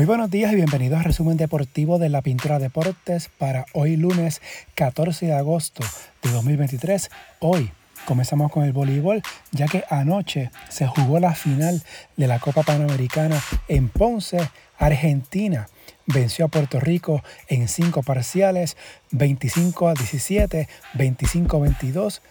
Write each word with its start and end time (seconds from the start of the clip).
Muy 0.00 0.06
buenos 0.06 0.30
días 0.30 0.50
y 0.52 0.56
bienvenidos 0.56 0.96
al 0.96 1.04
resumen 1.04 1.36
deportivo 1.36 1.98
de 1.98 2.08
la 2.08 2.22
Pintura 2.22 2.58
Deportes 2.58 3.28
para 3.36 3.66
hoy 3.74 3.96
lunes 3.96 4.40
14 4.74 5.26
de 5.26 5.34
agosto 5.34 5.84
de 6.22 6.30
2023. 6.30 7.10
Hoy 7.40 7.70
comenzamos 8.06 8.50
con 8.50 8.64
el 8.64 8.72
voleibol 8.72 9.22
ya 9.50 9.66
que 9.66 9.84
anoche 9.90 10.50
se 10.70 10.86
jugó 10.86 11.20
la 11.20 11.34
final 11.34 11.82
de 12.16 12.26
la 12.26 12.38
Copa 12.38 12.62
Panamericana 12.62 13.42
en 13.68 13.90
Ponce, 13.90 14.38
Argentina. 14.78 15.68
Venció 16.06 16.46
a 16.46 16.48
Puerto 16.48 16.80
Rico 16.80 17.22
en 17.48 17.68
cinco 17.68 18.02
parciales, 18.02 18.78
25 19.10 19.86
a 19.86 19.92
17, 19.92 20.66
25 20.94 21.56
a 21.58 21.60
22. 21.60 22.22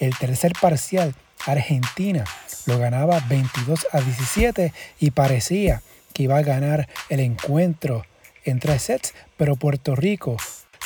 El 0.00 0.14
tercer 0.18 0.52
parcial, 0.60 1.14
Argentina, 1.46 2.24
lo 2.66 2.78
ganaba 2.78 3.20
22 3.26 3.86
a 3.90 4.02
17 4.02 4.74
y 5.00 5.12
parecía 5.12 5.80
que 6.16 6.22
iba 6.22 6.38
a 6.38 6.42
ganar 6.42 6.88
el 7.10 7.20
encuentro 7.20 8.06
en 8.46 8.58
tres 8.58 8.84
sets, 8.84 9.12
pero 9.36 9.56
Puerto 9.56 9.94
Rico 9.94 10.38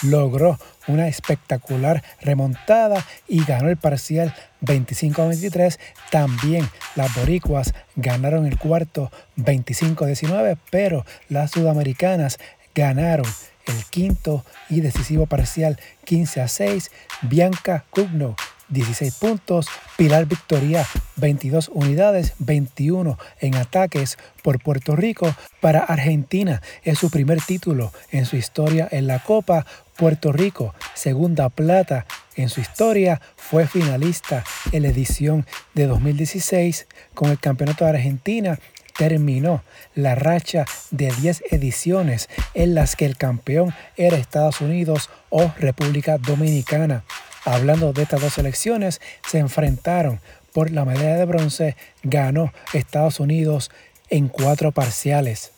logró 0.03 0.59
una 0.89 1.06
espectacular 1.06 2.03
remontada 2.20 3.06
y 3.29 3.45
ganó 3.45 3.69
el 3.69 3.77
parcial 3.77 4.34
25 4.62 5.23
a 5.23 5.29
23. 5.29 5.79
También 6.11 6.69
las 6.97 7.15
boricuas 7.15 7.75
ganaron 7.95 8.45
el 8.45 8.59
cuarto 8.59 9.12
25 9.37 10.03
a 10.03 10.09
19, 10.09 10.56
pero 10.69 11.06
las 11.29 11.53
sudamericanas 11.53 12.41
ganaron 12.75 13.27
el 13.67 13.84
quinto 13.84 14.45
y 14.69 14.81
decisivo 14.81 15.27
parcial 15.27 15.78
15 16.06 16.41
a 16.41 16.48
6. 16.48 16.91
Bianca 17.23 17.84
Cugno 17.91 18.34
16 18.70 19.15
puntos. 19.15 19.66
Pilar 19.97 20.27
Victoria, 20.27 20.87
22 21.16 21.70
unidades, 21.73 22.34
21 22.38 23.19
en 23.41 23.55
ataques 23.56 24.19
por 24.42 24.62
Puerto 24.62 24.97
Rico. 24.97 25.34
Para 25.61 25.81
Argentina 25.81 26.62
es 26.83 26.98
su 26.98 27.11
primer 27.11 27.41
título 27.42 27.92
en 28.11 28.27
su 28.27 28.36
historia 28.36 28.89
en 28.91 29.06
la 29.06 29.19
Copa. 29.19 29.67
Puerto 29.97 30.33
Rico, 30.33 30.75
segunda 30.94 31.50
plata 31.50 32.06
en 32.34 32.48
su 32.48 32.62
historia, 32.62 33.20
fue 33.36 33.67
finalista 33.67 34.44
en 34.72 34.84
la 34.84 34.89
edición 34.89 35.47
de 35.75 35.87
2016 35.87 36.87
con 37.12 37.31
el 37.31 37.39
Campeonato 37.39 37.84
de 37.84 37.91
Argentina 37.91 38.59
terminó 39.00 39.62
la 39.94 40.14
racha 40.14 40.66
de 40.91 41.11
10 41.11 41.44
ediciones 41.53 42.28
en 42.53 42.75
las 42.75 42.97
que 42.97 43.06
el 43.06 43.16
campeón 43.16 43.72
era 43.97 44.19
Estados 44.19 44.61
Unidos 44.61 45.09
o 45.31 45.50
República 45.59 46.19
Dominicana. 46.19 47.03
Hablando 47.44 47.92
de 47.92 48.02
estas 48.02 48.20
dos 48.20 48.34
selecciones, 48.34 49.00
se 49.28 49.38
enfrentaron 49.38 50.20
por 50.52 50.70
la 50.70 50.84
medalla 50.84 51.16
de 51.16 51.24
bronce, 51.24 51.77
ganó 52.02 52.52
Estados 52.72 53.20
Unidos 53.20 53.70
en 54.08 54.28
cuatro 54.28 54.72
parciales. 54.72 55.52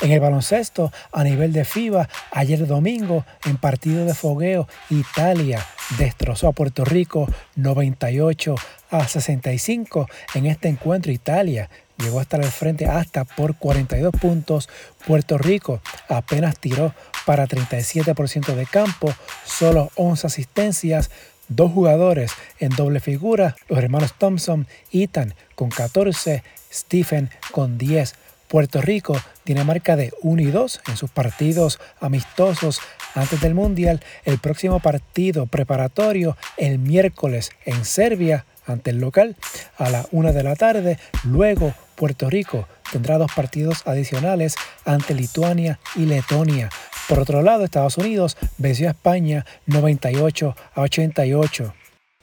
En 0.00 0.12
el 0.12 0.20
baloncesto, 0.20 0.92
a 1.12 1.24
nivel 1.24 1.52
de 1.52 1.64
FIBA, 1.64 2.08
ayer 2.32 2.66
domingo, 2.66 3.24
en 3.44 3.56
partido 3.56 4.04
de 4.04 4.14
fogueo, 4.14 4.68
Italia 4.88 5.64
destrozó 5.98 6.48
a 6.48 6.52
Puerto 6.52 6.84
Rico 6.84 7.26
98 7.56 8.54
a 8.90 9.06
65. 9.06 10.08
En 10.34 10.46
este 10.46 10.68
encuentro, 10.68 11.12
Italia 11.12 11.70
llegó 11.98 12.18
a 12.18 12.22
estar 12.22 12.40
al 12.40 12.50
frente 12.50 12.86
hasta 12.86 13.24
por 13.24 13.56
42 13.56 14.12
puntos. 14.12 14.68
Puerto 15.06 15.38
Rico 15.38 15.80
apenas 16.08 16.58
tiró 16.58 16.94
para 17.30 17.46
37% 17.46 18.56
de 18.56 18.66
campo, 18.66 19.14
solo 19.44 19.92
11 19.94 20.26
asistencias, 20.26 21.12
dos 21.46 21.70
jugadores 21.70 22.32
en 22.58 22.70
doble 22.70 22.98
figura, 22.98 23.54
los 23.68 23.78
hermanos 23.78 24.14
Thompson, 24.18 24.66
Ethan 24.90 25.34
con 25.54 25.68
14, 25.68 26.42
Stephen 26.72 27.30
con 27.52 27.78
10. 27.78 28.14
Puerto 28.48 28.80
Rico 28.80 29.16
tiene 29.44 29.62
marca 29.62 29.94
de 29.94 30.12
1 30.22 30.42
y 30.42 30.46
2 30.46 30.80
en 30.88 30.96
sus 30.96 31.08
partidos 31.08 31.78
amistosos 32.00 32.80
antes 33.14 33.40
del 33.40 33.54
Mundial. 33.54 34.02
El 34.24 34.38
próximo 34.38 34.80
partido 34.80 35.46
preparatorio 35.46 36.36
el 36.56 36.80
miércoles 36.80 37.52
en 37.64 37.84
Serbia 37.84 38.44
ante 38.66 38.90
el 38.90 38.98
local 38.98 39.36
a 39.78 39.88
la 39.88 40.04
1 40.10 40.32
de 40.32 40.42
la 40.42 40.56
tarde. 40.56 40.98
Luego 41.22 41.74
Puerto 41.94 42.28
Rico 42.28 42.66
tendrá 42.90 43.18
dos 43.18 43.30
partidos 43.32 43.86
adicionales 43.86 44.56
ante 44.84 45.14
Lituania 45.14 45.78
y 45.94 46.06
Letonia. 46.06 46.70
Por 47.10 47.18
otro 47.18 47.42
lado, 47.42 47.64
Estados 47.64 47.98
Unidos 47.98 48.36
venció 48.56 48.86
a 48.86 48.92
España 48.92 49.44
98 49.66 50.54
a 50.74 50.80
88. 50.80 51.74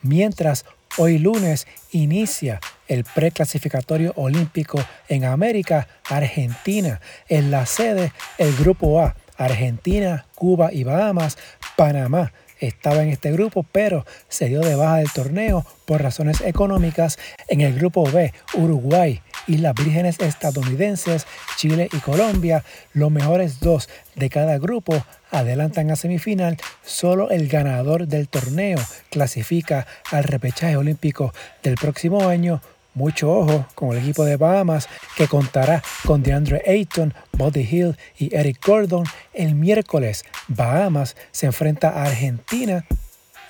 Mientras 0.02 0.64
hoy 0.98 1.18
lunes 1.18 1.68
inicia 1.92 2.62
el 2.88 3.04
preclasificatorio 3.04 4.14
olímpico 4.16 4.80
en 5.10 5.26
América, 5.26 5.90
Argentina, 6.10 7.02
en 7.28 7.52
la 7.52 7.66
sede 7.66 8.14
el 8.38 8.56
Grupo 8.56 9.02
A, 9.02 9.18
Argentina, 9.36 10.26
Cuba 10.36 10.72
y 10.72 10.86
Bahamas, 10.86 11.38
Panamá 11.76 12.32
estaba 12.60 13.04
en 13.04 13.10
este 13.10 13.32
grupo, 13.32 13.64
pero 13.64 14.06
se 14.30 14.48
dio 14.48 14.62
de 14.62 14.76
baja 14.76 14.98
del 14.98 15.12
torneo 15.12 15.66
por 15.86 16.02
razones 16.02 16.42
económicas. 16.42 17.20
En 17.50 17.62
el 17.62 17.74
grupo 17.76 18.10
B, 18.10 18.34
Uruguay, 18.54 19.22
Islas 19.48 19.74
Vírgenes 19.76 20.20
estadounidenses, 20.20 21.26
Chile 21.56 21.90
y 21.92 21.98
Colombia, 21.98 22.64
los 22.94 23.12
mejores 23.12 23.60
dos 23.60 23.90
de 24.16 24.30
cada 24.30 24.58
grupo 24.58 25.04
adelantan 25.32 25.92
a 25.92 25.96
semifinal. 25.96 26.58
Solo 26.86 27.30
el 27.30 27.48
ganador 27.48 28.08
del 28.08 28.28
torneo 28.28 28.80
clasifica 29.10 29.88
al 30.12 30.24
repechaje 30.24 30.78
olímpico 30.78 31.34
del 31.64 31.76
próximo 31.76 32.28
año. 32.28 32.62
Mucho 32.94 33.32
ojo 33.32 33.68
con 33.76 33.92
el 33.92 34.00
equipo 34.00 34.26
de 34.26 34.38
Bahamas 34.38 34.90
que 35.16 35.28
contará 35.28 35.84
con 36.04 36.24
DeAndre 36.24 36.64
Ayton, 36.66 37.14
Buddy 37.34 37.62
Hill 37.62 37.98
y 38.18 38.36
Eric 38.36 38.66
Gordon. 38.66 39.06
El 39.34 39.54
miércoles 39.54 40.26
Bahamas 40.48 41.16
se 41.32 41.46
enfrenta 41.46 41.90
a 41.90 42.06
Argentina, 42.06 42.86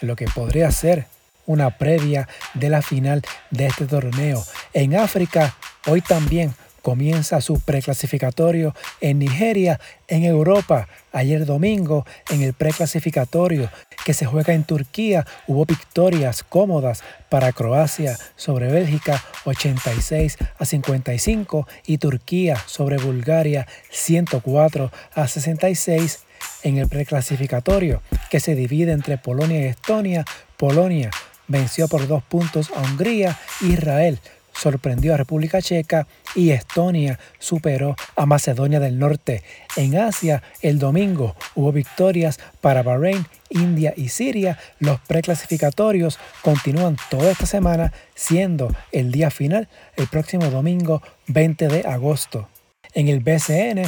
lo 0.01 0.17
que 0.17 0.25
podría 0.25 0.69
ser 0.71 1.07
una 1.45 1.77
previa 1.77 2.27
de 2.53 2.69
la 2.69 2.81
final 2.81 3.23
de 3.49 3.67
este 3.67 3.85
torneo. 3.85 4.43
En 4.73 4.95
África, 4.95 5.55
hoy 5.85 6.01
también 6.01 6.53
comienza 6.87 7.41
su 7.41 7.59
preclasificatorio 7.59 8.73
en 9.01 9.19
Nigeria, 9.19 9.77
en 10.07 10.23
Europa. 10.23 10.87
Ayer 11.11 11.45
domingo, 11.45 12.05
en 12.29 12.41
el 12.41 12.53
preclasificatorio 12.53 13.69
que 14.05 14.13
se 14.13 14.25
juega 14.25 14.53
en 14.53 14.63
Turquía, 14.63 15.27
hubo 15.47 15.65
victorias 15.65 16.43
cómodas 16.43 17.03
para 17.27 17.51
Croacia 17.51 18.17
sobre 18.37 18.71
Bélgica 18.71 19.21
86 19.43 20.37
a 20.57 20.63
55 20.63 21.67
y 21.87 21.97
Turquía 21.97 22.55
sobre 22.67 22.95
Bulgaria 22.95 23.67
104 23.89 24.89
a 25.13 25.27
66 25.27 26.19
en 26.63 26.77
el 26.77 26.87
preclasificatorio 26.87 28.01
que 28.29 28.39
se 28.39 28.55
divide 28.55 28.93
entre 28.93 29.17
Polonia 29.17 29.59
y 29.59 29.65
Estonia. 29.65 30.23
Polonia 30.55 31.11
venció 31.49 31.89
por 31.89 32.07
dos 32.07 32.23
puntos 32.23 32.69
a 32.73 32.79
Hungría, 32.79 33.37
Israel 33.59 34.21
sorprendió 34.57 35.13
a 35.13 35.17
República 35.17 35.61
Checa 35.61 36.07
y 36.35 36.51
Estonia 36.51 37.19
superó 37.39 37.95
a 38.15 38.25
Macedonia 38.25 38.79
del 38.79 38.99
Norte. 38.99 39.43
En 39.75 39.97
Asia, 39.97 40.43
el 40.61 40.79
domingo 40.79 41.35
hubo 41.55 41.71
victorias 41.71 42.39
para 42.61 42.83
Bahrein, 42.83 43.25
India 43.49 43.93
y 43.95 44.09
Siria. 44.09 44.57
Los 44.79 44.99
preclasificatorios 45.01 46.19
continúan 46.41 46.97
toda 47.09 47.31
esta 47.31 47.45
semana, 47.45 47.93
siendo 48.15 48.75
el 48.91 49.11
día 49.11 49.29
final 49.29 49.67
el 49.95 50.07
próximo 50.07 50.49
domingo 50.49 51.01
20 51.27 51.67
de 51.67 51.81
agosto. 51.81 52.49
En 52.93 53.07
el 53.07 53.19
BCN, 53.19 53.83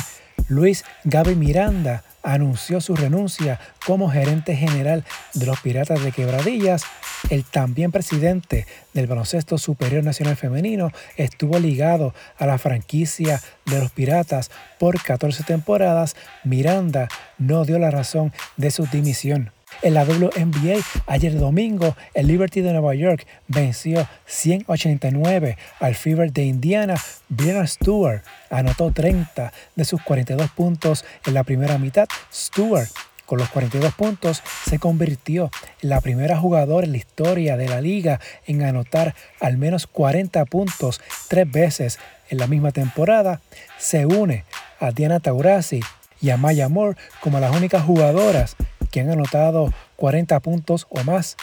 Luis 0.48 0.86
Gaby 1.04 1.36
Miranda 1.36 2.04
anunció 2.24 2.82
su 2.82 2.96
renuncia 2.96 3.60
como 3.86 4.10
gerente 4.10 4.56
general 4.56 5.06
de 5.34 5.46
los 5.46 5.60
Piratas 5.62 6.04
de 6.04 6.12
Quebradillas. 6.12 6.84
El 7.30 7.44
también 7.44 7.92
presidente 7.92 8.66
del 8.94 9.08
Baloncesto 9.08 9.58
Superior 9.58 10.04
Nacional 10.04 10.36
Femenino 10.36 10.92
estuvo 11.18 11.60
ligado 11.60 12.14
a 12.38 12.46
la 12.46 12.58
franquicia 12.58 13.42
de 13.66 13.80
los 13.80 13.92
Piratas 13.92 14.52
por 14.80 15.02
14 15.02 15.44
temporadas. 15.44 16.16
Miranda 16.44 17.08
no 17.38 17.66
dio 17.66 17.80
la 17.80 17.92
razón 17.92 18.34
de 18.58 18.72
su 18.72 18.86
dimisión. 18.86 19.52
En 19.82 19.94
la 19.94 20.04
WNBA, 20.04 20.82
ayer 21.08 21.38
domingo, 21.38 21.96
el 22.14 22.28
Liberty 22.28 22.62
de 22.62 22.74
Nueva 22.74 22.96
York 22.96 23.26
venció 23.48 24.08
189 24.26 25.58
al 25.80 25.96
Fever 25.96 26.34
de 26.34 26.44
Indiana. 26.44 26.96
Brianna 27.30 27.66
Stewart 27.66 28.24
anotó 28.50 28.92
30 28.92 29.54
de 29.76 29.86
sus 29.86 30.02
42 30.02 30.52
puntos 30.52 31.06
en 31.26 31.34
la 31.34 31.44
primera 31.46 31.78
mitad. 31.78 32.08
Stewart 32.34 32.90
con 33.30 33.38
los 33.38 33.50
42 33.50 33.94
puntos, 33.94 34.42
se 34.68 34.80
convirtió 34.80 35.52
en 35.84 35.90
la 35.90 36.02
primera 36.02 36.36
jugadora 36.36 36.88
en 36.88 36.94
la 36.94 36.98
historia 36.98 37.58
de 37.58 37.70
la 37.70 37.80
liga 37.80 38.20
en 38.48 38.64
anotar 38.64 39.14
al 39.40 39.56
menos 39.60 39.86
40 39.86 40.44
puntos 40.46 41.00
tres 41.28 41.50
veces 41.50 42.00
en 42.32 42.40
la 42.40 42.48
misma 42.48 42.72
temporada. 42.72 43.40
Se 43.78 44.08
une 44.08 44.46
a 44.80 44.90
Diana 44.90 45.20
Taurasi 45.20 45.80
y 46.22 46.32
a 46.32 46.38
Maya 46.38 46.70
Moore 46.70 46.98
como 47.22 47.40
las 47.40 47.56
únicas 47.56 47.84
jugadoras 47.84 48.56
que 48.92 49.02
han 49.02 49.10
anotado 49.10 49.74
40 49.96 50.40
puntos 50.40 50.88
o 50.90 51.04
más 51.04 51.38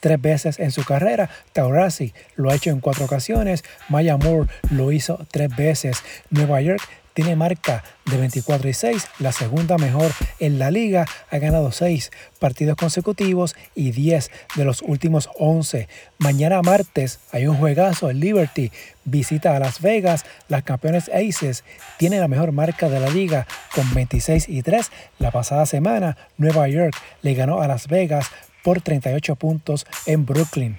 tres 0.00 0.20
veces 0.20 0.58
en 0.58 0.70
su 0.70 0.84
carrera. 0.84 1.30
Taurasi 1.52 2.12
lo 2.34 2.50
ha 2.50 2.54
hecho 2.54 2.70
en 2.70 2.80
cuatro 2.80 3.04
ocasiones. 3.04 3.64
Maya 3.88 4.16
Moore 4.16 4.48
lo 4.70 4.92
hizo 4.92 5.26
tres 5.30 5.54
veces. 5.54 6.02
Nueva 6.30 6.60
York 6.60 6.82
tiene 7.14 7.36
marca 7.36 7.84
de 8.06 8.16
24 8.16 8.68
y 8.68 8.74
6, 8.74 9.06
la 9.18 9.32
segunda 9.32 9.78
mejor 9.78 10.10
en 10.38 10.58
la 10.58 10.70
liga, 10.70 11.06
ha 11.30 11.38
ganado 11.38 11.72
6 11.72 12.10
partidos 12.38 12.76
consecutivos 12.76 13.56
y 13.74 13.92
10 13.92 14.30
de 14.56 14.64
los 14.64 14.82
últimos 14.82 15.28
11. 15.38 15.88
Mañana 16.18 16.62
martes 16.62 17.20
hay 17.32 17.46
un 17.46 17.56
juegazo, 17.56 18.10
el 18.10 18.20
Liberty 18.20 18.70
visita 19.04 19.56
a 19.56 19.58
Las 19.58 19.80
Vegas, 19.80 20.24
las 20.48 20.62
campeones 20.62 21.08
Aces 21.08 21.64
tienen 21.98 22.20
la 22.20 22.28
mejor 22.28 22.52
marca 22.52 22.88
de 22.88 23.00
la 23.00 23.10
liga 23.10 23.46
con 23.74 23.92
26 23.94 24.48
y 24.48 24.62
3. 24.62 24.90
La 25.18 25.30
pasada 25.30 25.66
semana 25.66 26.16
Nueva 26.36 26.68
York 26.68 26.96
le 27.22 27.34
ganó 27.34 27.60
a 27.60 27.68
Las 27.68 27.88
Vegas 27.88 28.26
por 28.62 28.80
38 28.80 29.36
puntos 29.36 29.86
en 30.06 30.26
Brooklyn. 30.26 30.76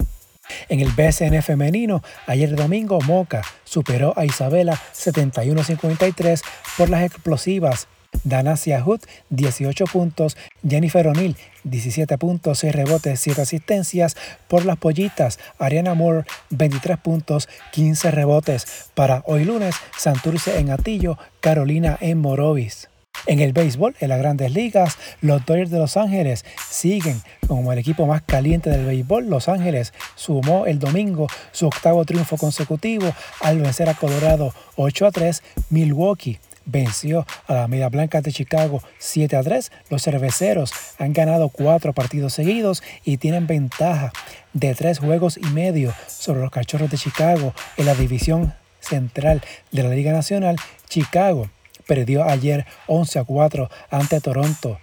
En 0.68 0.80
el 0.80 0.90
BSN 0.90 1.42
femenino, 1.42 2.02
ayer 2.26 2.54
domingo, 2.56 2.98
Moca 3.02 3.42
superó 3.64 4.14
a 4.16 4.24
Isabela 4.24 4.80
71-53 4.94 6.42
por 6.76 6.90
las 6.90 7.04
explosivas. 7.04 7.88
Dana 8.24 8.56
Siahut, 8.56 9.02
18 9.30 9.84
puntos. 9.86 10.36
Jennifer 10.66 11.06
O'Neill, 11.08 11.36
17 11.64 12.18
puntos, 12.18 12.58
6 12.60 12.74
rebotes, 12.74 13.20
7 13.20 13.42
asistencias. 13.42 14.16
Por 14.48 14.64
las 14.64 14.76
pollitas, 14.76 15.38
Ariana 15.58 15.94
Moore, 15.94 16.24
23 16.50 16.98
puntos, 16.98 17.48
15 17.72 18.10
rebotes. 18.10 18.90
Para 18.94 19.22
hoy 19.26 19.44
lunes, 19.44 19.74
Santurce 19.96 20.58
en 20.58 20.70
Atillo, 20.70 21.18
Carolina 21.40 21.98
en 22.00 22.18
Morovis. 22.18 22.91
En 23.26 23.38
el 23.38 23.52
béisbol, 23.52 23.94
en 24.00 24.08
las 24.08 24.18
grandes 24.18 24.52
ligas, 24.52 24.98
los 25.20 25.46
Dodgers 25.46 25.70
de 25.70 25.78
Los 25.78 25.96
Ángeles 25.96 26.44
siguen 26.68 27.22
como 27.46 27.72
el 27.72 27.78
equipo 27.78 28.06
más 28.06 28.22
caliente 28.22 28.68
del 28.68 28.84
béisbol. 28.84 29.28
Los 29.28 29.48
Ángeles 29.48 29.92
sumó 30.16 30.66
el 30.66 30.80
domingo 30.80 31.28
su 31.52 31.66
octavo 31.66 32.04
triunfo 32.04 32.36
consecutivo 32.36 33.12
al 33.40 33.60
vencer 33.60 33.88
a 33.88 33.94
Colorado 33.94 34.52
8 34.74 35.06
a 35.06 35.10
3. 35.12 35.42
Milwaukee 35.70 36.40
venció 36.64 37.26
a 37.46 37.54
la 37.54 37.68
Media 37.68 37.88
Blanca 37.88 38.20
de 38.20 38.32
Chicago 38.32 38.82
7 38.98 39.36
a 39.36 39.42
3. 39.42 39.70
Los 39.88 40.02
cerveceros 40.02 40.72
han 40.98 41.12
ganado 41.12 41.48
cuatro 41.48 41.92
partidos 41.92 42.34
seguidos 42.34 42.82
y 43.04 43.18
tienen 43.18 43.46
ventaja 43.46 44.12
de 44.52 44.74
tres 44.74 44.98
juegos 44.98 45.38
y 45.38 45.46
medio 45.46 45.94
sobre 46.08 46.40
los 46.40 46.50
cachorros 46.50 46.90
de 46.90 46.98
Chicago 46.98 47.54
en 47.76 47.86
la 47.86 47.94
división 47.94 48.54
central 48.80 49.42
de 49.70 49.82
la 49.84 49.90
Liga 49.90 50.12
Nacional. 50.12 50.56
Chicago 50.88 51.48
perdió 51.86 52.24
ayer 52.24 52.66
11 52.86 53.18
a 53.18 53.24
4 53.24 53.70
ante 53.90 54.20
Toronto. 54.20 54.78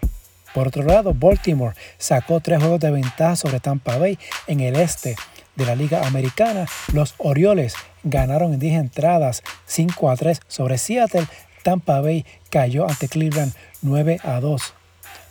Por 0.54 0.68
otro 0.68 0.84
lado, 0.84 1.13
Baltimore 1.13 1.75
sacó 1.98 2.40
tres 2.40 2.60
juegos 2.60 2.80
de 2.80 2.92
ventaja 2.92 3.36
sobre 3.36 3.60
Tampa 3.60 3.98
Bay 3.98 4.18
en 4.48 4.62
el 4.62 4.75
este 4.75 5.16
de 5.56 5.66
la 5.66 5.75
Liga 5.75 6.07
Americana. 6.07 6.66
Los 6.94 7.13
Orioles 7.18 7.75
ganaron 8.04 8.54
en 8.54 8.60
10 8.60 8.80
entradas 8.80 9.44
5 9.66 10.10
a 10.10 10.16
3 10.16 10.42
sobre 10.48 10.78
Seattle. 10.78 11.28
Tampa 11.63 12.01
Bay 12.01 12.25
cayó 12.50 12.90
ante 12.90 13.07
Cleveland 13.07 13.54
9 13.81 14.19
a 14.24 14.40
2. 14.40 14.74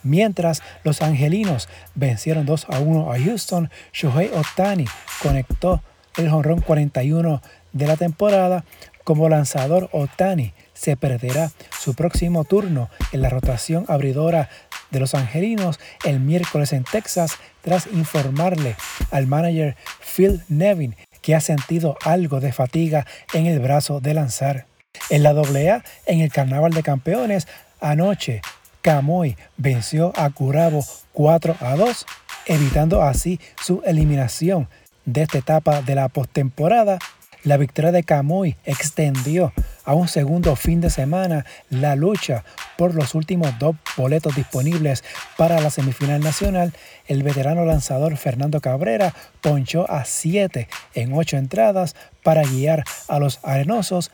Mientras 0.05 0.63
los 0.85 1.03
angelinos 1.03 1.69
vencieron 1.95 2.47
2 2.47 2.67
a 2.69 2.79
1 2.79 3.13
a 3.13 3.19
Houston, 3.19 3.71
Shohei 3.93 4.31
Otani 4.33 4.85
conectó 5.23 5.83
el 6.17 6.31
jonrón 6.31 6.61
41 6.61 7.43
de 7.73 7.87
la 7.87 7.97
temporada. 7.97 8.65
Como 9.03 9.29
lanzador, 9.29 9.89
Otani 9.93 10.53
se 10.79 10.97
perderá 10.97 11.51
su 11.79 11.95
próximo 11.95 12.45
turno 12.45 12.89
en 13.13 13.23
la 13.23 13.31
rotación 13.31 13.85
abridora 13.89 14.49
de 14.91 15.01
los 15.01 15.15
Angelinos 15.15 15.81
el 16.05 16.21
miércoles 16.21 16.73
en 16.73 16.85
Texas 16.85 17.33
tras 17.63 17.87
informarle 17.89 18.77
al 19.11 19.27
manager 19.27 19.77
Phil 20.01 20.43
Nevin 20.49 20.97
que 21.21 21.35
ha 21.35 21.41
sentido 21.41 21.97
algo 22.05 22.41
de 22.41 22.53
fatiga 22.53 23.07
en 23.35 23.47
el 23.47 23.59
brazo 23.59 24.01
de 24.01 24.15
lanzar. 24.15 24.67
En 25.11 25.23
la 25.23 25.31
AA, 25.31 25.85
en 26.07 26.21
el 26.21 26.33
Carnaval 26.33 26.73
de 26.73 26.83
Campeones, 26.83 27.47
anoche 27.81 28.41
Camoy 28.83 29.37
venció 29.57 30.13
a 30.17 30.31
Curabo 30.31 30.85
4 31.13 31.57
a 31.61 31.77
2, 31.77 32.07
evitando 32.47 33.03
así 33.03 33.41
su 33.61 33.83
eliminación 33.85 34.69
de 35.05 35.23
esta 35.23 35.39
etapa 35.39 35.83
de 35.83 35.95
la 35.95 36.09
postemporada. 36.09 36.99
La 37.45 37.57
victoria 37.57 37.93
de 37.93 38.05
Camoy 38.05 38.57
extendió 38.65 39.53
a 39.89 39.95
un 39.95 40.07
segundo 40.07 40.55
fin 40.55 40.83
de 40.83 40.91
semana 40.91 41.47
la 41.71 41.97
lucha 41.97 42.45
por 42.77 42.95
los 42.95 43.15
últimos 43.15 43.59
dos 43.59 43.75
boletos 43.97 44.37
disponibles 44.37 45.03
para 45.39 45.63
la 45.63 45.71
semifinal 45.71 46.21
nacional. 46.21 46.75
El 47.07 47.23
veterano 47.23 47.65
lanzador 47.65 48.19
Fernando 48.19 48.61
Cabrera 48.61 49.15
ponchó 49.41 49.91
a 49.91 50.05
7 50.05 50.69
en 50.93 51.15
8 51.15 51.39
entradas 51.39 51.97
para 52.23 52.43
guiar 52.43 52.85
a 53.09 53.19
los 53.19 53.41
arenosos. 53.43 54.11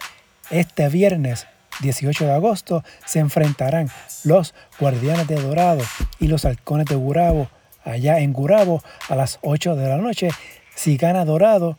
Este 0.49 0.89
viernes 0.89 1.49
18 1.81 2.25
de 2.25 2.33
agosto 2.33 2.85
se 3.05 3.19
enfrentarán 3.19 3.91
los 4.23 4.55
Guardianes 4.79 5.27
de 5.27 5.43
Dorado 5.43 5.83
y 6.21 6.29
los 6.29 6.45
Halcones 6.45 6.87
de 6.87 6.95
Gurabo 6.95 7.49
allá 7.83 8.21
en 8.21 8.33
Gurabo 8.33 8.81
a 9.09 9.17
las 9.17 9.41
8 9.43 9.75
de 9.75 9.89
la 9.89 9.97
noche. 9.97 10.29
Si 10.77 10.97
gana 10.97 11.25
Dorado, 11.25 11.79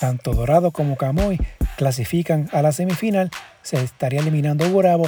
tanto 0.00 0.32
Dorado 0.32 0.70
como 0.70 0.96
Camoy 0.96 1.38
clasifican 1.80 2.50
a 2.52 2.60
la 2.60 2.72
semifinal, 2.72 3.30
se 3.62 3.82
estaría 3.82 4.20
eliminando 4.20 4.68
Gurabo. 4.68 5.06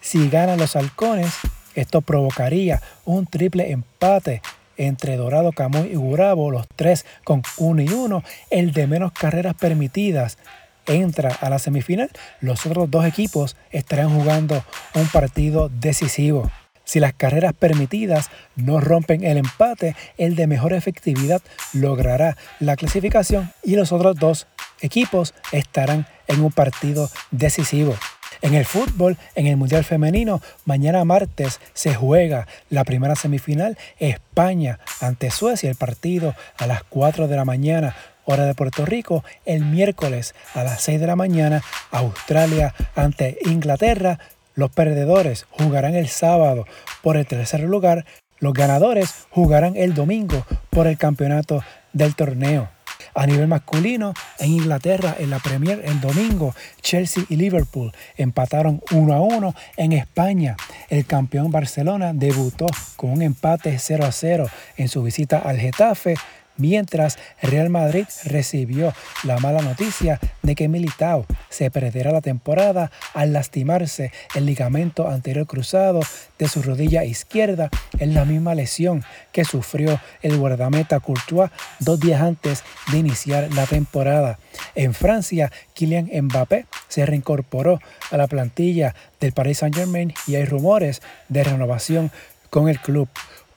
Si 0.00 0.30
ganan 0.30 0.56
los 0.56 0.76
halcones, 0.76 1.34
esto 1.74 2.00
provocaría 2.00 2.80
un 3.04 3.26
triple 3.26 3.72
empate 3.72 4.40
entre 4.76 5.16
Dorado, 5.16 5.50
Camoy 5.50 5.88
y 5.90 5.96
Gurabo, 5.96 6.52
los 6.52 6.68
tres 6.76 7.04
con 7.24 7.42
uno 7.56 7.82
y 7.82 7.88
uno. 7.88 8.22
El 8.50 8.72
de 8.72 8.86
menos 8.86 9.10
carreras 9.10 9.54
permitidas 9.54 10.38
entra 10.86 11.34
a 11.40 11.50
la 11.50 11.58
semifinal. 11.58 12.10
Los 12.40 12.64
otros 12.66 12.88
dos 12.88 13.04
equipos 13.04 13.56
estarán 13.72 14.10
jugando 14.10 14.64
un 14.94 15.08
partido 15.08 15.68
decisivo. 15.70 16.48
Si 16.86 17.00
las 17.00 17.12
carreras 17.12 17.52
permitidas 17.52 18.30
no 18.54 18.80
rompen 18.80 19.24
el 19.24 19.36
empate, 19.36 19.96
el 20.16 20.36
de 20.36 20.46
mejor 20.46 20.72
efectividad 20.72 21.42
logrará 21.72 22.36
la 22.60 22.76
clasificación 22.76 23.52
y 23.64 23.74
los 23.74 23.90
otros 23.90 24.16
dos 24.16 24.46
equipos 24.80 25.34
estarán 25.50 26.06
en 26.28 26.40
un 26.40 26.52
partido 26.52 27.10
decisivo. 27.32 27.96
En 28.40 28.54
el 28.54 28.64
fútbol, 28.64 29.16
en 29.34 29.46
el 29.48 29.56
Mundial 29.56 29.82
Femenino, 29.82 30.40
mañana 30.64 31.04
martes 31.04 31.60
se 31.72 31.94
juega 31.94 32.46
la 32.70 32.84
primera 32.84 33.16
semifinal 33.16 33.76
España 33.98 34.78
ante 35.00 35.30
Suecia, 35.30 35.70
el 35.70 35.76
partido 35.76 36.34
a 36.56 36.68
las 36.68 36.84
4 36.84 37.26
de 37.26 37.36
la 37.36 37.44
mañana, 37.44 37.96
hora 38.24 38.44
de 38.44 38.54
Puerto 38.54 38.84
Rico, 38.84 39.24
el 39.44 39.64
miércoles 39.64 40.34
a 40.54 40.62
las 40.62 40.82
6 40.82 41.00
de 41.00 41.06
la 41.06 41.16
mañana, 41.16 41.62
Australia 41.90 42.74
ante 42.94 43.38
Inglaterra, 43.46 44.18
los 44.56 44.70
perdedores 44.70 45.46
jugarán 45.50 45.94
el 45.94 46.08
sábado 46.08 46.66
por 47.02 47.16
el 47.16 47.26
tercer 47.26 47.60
lugar. 47.60 48.04
Los 48.38 48.54
ganadores 48.54 49.26
jugarán 49.30 49.76
el 49.76 49.94
domingo 49.94 50.44
por 50.70 50.86
el 50.86 50.98
campeonato 50.98 51.62
del 51.92 52.16
torneo. 52.16 52.68
A 53.14 53.26
nivel 53.26 53.48
masculino, 53.48 54.12
en 54.38 54.52
Inglaterra, 54.52 55.14
en 55.18 55.30
la 55.30 55.38
Premier, 55.38 55.82
el 55.84 56.00
domingo, 56.00 56.54
Chelsea 56.80 57.24
y 57.28 57.36
Liverpool 57.36 57.92
empataron 58.16 58.82
1 58.90 59.14
a 59.14 59.20
1. 59.20 59.54
En 59.76 59.92
España, 59.92 60.56
el 60.88 61.06
campeón 61.06 61.50
Barcelona 61.50 62.12
debutó 62.12 62.66
con 62.96 63.10
un 63.10 63.22
empate 63.22 63.78
0 63.78 64.04
a 64.04 64.12
0 64.12 64.48
en 64.76 64.88
su 64.88 65.02
visita 65.02 65.38
al 65.38 65.58
Getafe 65.58 66.16
mientras 66.56 67.18
Real 67.42 67.70
Madrid 67.70 68.06
recibió 68.24 68.92
la 69.24 69.38
mala 69.38 69.62
noticia 69.62 70.20
de 70.42 70.54
que 70.54 70.68
Militao 70.68 71.26
se 71.48 71.70
perderá 71.70 72.12
la 72.12 72.20
temporada 72.20 72.90
al 73.14 73.32
lastimarse 73.32 74.12
el 74.34 74.46
ligamento 74.46 75.08
anterior 75.08 75.46
cruzado 75.46 76.00
de 76.38 76.48
su 76.48 76.62
rodilla 76.62 77.04
izquierda 77.04 77.70
en 77.98 78.14
la 78.14 78.24
misma 78.24 78.54
lesión 78.54 79.04
que 79.32 79.44
sufrió 79.44 80.00
el 80.22 80.36
guardameta 80.36 81.00
Courtois 81.00 81.50
dos 81.80 82.00
días 82.00 82.20
antes 82.20 82.62
de 82.92 82.98
iniciar 82.98 83.52
la 83.54 83.66
temporada. 83.66 84.38
En 84.74 84.94
Francia, 84.94 85.50
Kylian 85.74 86.10
Mbappé 86.22 86.66
se 86.88 87.06
reincorporó 87.06 87.80
a 88.10 88.16
la 88.16 88.26
plantilla 88.26 88.94
del 89.20 89.32
Paris 89.32 89.58
Saint-Germain 89.58 90.14
y 90.26 90.36
hay 90.36 90.44
rumores 90.44 91.02
de 91.28 91.44
renovación 91.44 92.10
con 92.50 92.68
el 92.68 92.80
club. 92.80 93.08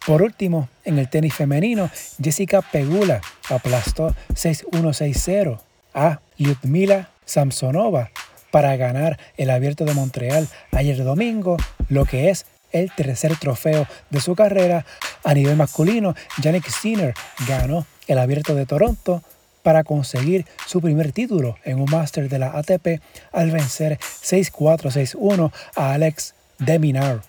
Por 0.10 0.24
último, 0.24 0.70
en 0.86 0.98
el 0.98 1.08
tenis 1.08 1.36
femenino, 1.36 1.92
Jessica 2.20 2.64
Pegula 2.64 3.22
aplastó 3.48 4.16
6-1-6-0 4.34 5.60
a 5.94 6.20
Lyudmila 6.36 7.12
Samsonova 7.26 8.10
para 8.50 8.76
ganar 8.76 9.20
el 9.38 9.52
Abierto 9.52 9.86
de 9.86 9.94
Montreal 9.94 10.48
ayer 10.72 11.04
domingo, 11.04 11.58
lo 11.90 12.06
que 12.06 12.32
es 12.32 12.48
el 12.72 12.92
tercer 12.92 13.38
trofeo 13.38 13.86
de 14.10 14.20
su 14.20 14.34
carrera. 14.34 14.84
A 15.24 15.36
nivel 15.36 15.56
masculino, 15.56 16.16
Yannick 16.42 16.68
Sinner 16.68 17.14
ganó 17.48 17.86
el 18.08 18.18
Abierto 18.18 18.56
de 18.56 18.66
Toronto 18.66 19.22
para 19.62 19.84
conseguir 19.84 20.48
su 20.66 20.82
primer 20.82 21.12
título 21.12 21.56
en 21.64 21.80
un 21.80 21.86
máster 21.92 22.30
de 22.30 22.40
la 22.40 22.58
ATP 22.58 23.00
al 23.32 23.52
vencer 23.52 24.00
6-4-6-1 24.00 25.52
a 25.76 25.94
Alex 25.94 26.34
Deminar. 26.58 27.22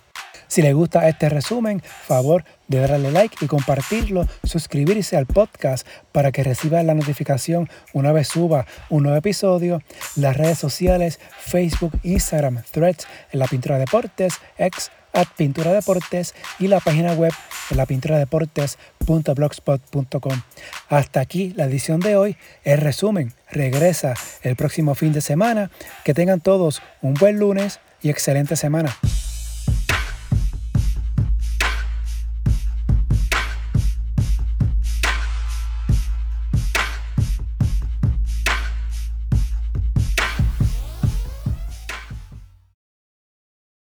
Si 0.51 0.61
les 0.63 0.75
gusta 0.75 1.09
este 1.09 1.29
resumen, 1.29 1.81
favor 1.81 2.45
de 2.67 2.81
darle 2.81 3.13
like 3.13 3.37
y 3.41 3.47
compartirlo, 3.47 4.27
suscribirse 4.43 5.17
al 5.17 5.27
podcast 5.27 5.87
para 6.11 6.33
que 6.33 6.43
reciba 6.43 6.83
la 6.83 6.95
notificación 6.95 7.71
una 7.93 8.11
vez 8.11 8.27
suba 8.27 8.67
un 8.89 9.05
nuevo 9.05 9.17
episodio, 9.17 9.81
las 10.17 10.37
redes 10.37 10.59
sociales, 10.59 11.21
Facebook, 11.39 11.93
Instagram, 12.03 12.65
Threads, 12.69 13.07
en 13.31 13.39
la 13.39 13.47
pintura 13.47 13.79
deportes, 13.79 14.41
ex 14.59 14.91
at 15.13 15.29
Pintura 15.37 15.73
Deportes 15.73 16.35
y 16.59 16.67
la 16.67 16.81
página 16.81 17.13
web 17.13 17.33
de 17.69 17.77
la 17.77 17.87
pintura 17.87 18.19
deportes.blogspot.com. 18.19 20.43
Hasta 20.89 21.21
aquí 21.21 21.53
la 21.57 21.67
edición 21.67 22.01
de 22.01 22.17
hoy. 22.17 22.37
El 22.65 22.79
resumen 22.79 23.35
regresa 23.51 24.15
el 24.43 24.57
próximo 24.57 24.97
fin 24.97 25.13
de 25.13 25.21
semana. 25.21 25.71
Que 26.05 26.15
tengan 26.15 26.41
todos 26.41 26.83
un 27.03 27.15
buen 27.15 27.39
lunes 27.39 27.79
y 28.03 28.11
excelente 28.11 28.57
semana. 28.57 28.97